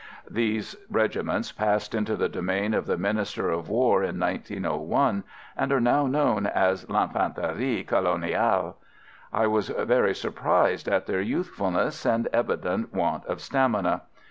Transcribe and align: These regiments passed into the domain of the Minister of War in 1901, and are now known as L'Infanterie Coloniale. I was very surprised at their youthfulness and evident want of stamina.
These 0.31 0.75
regiments 0.89 1.51
passed 1.51 1.93
into 1.93 2.15
the 2.15 2.27
domain 2.27 2.73
of 2.73 2.87
the 2.87 2.97
Minister 2.97 3.51
of 3.51 3.69
War 3.69 4.01
in 4.01 4.19
1901, 4.19 5.23
and 5.55 5.71
are 5.71 5.79
now 5.79 6.07
known 6.07 6.47
as 6.47 6.89
L'Infanterie 6.89 7.85
Coloniale. 7.85 8.77
I 9.31 9.45
was 9.45 9.69
very 9.69 10.15
surprised 10.15 10.87
at 10.87 11.05
their 11.05 11.21
youthfulness 11.21 12.03
and 12.03 12.27
evident 12.33 12.91
want 12.95 13.27
of 13.27 13.41
stamina. 13.41 14.01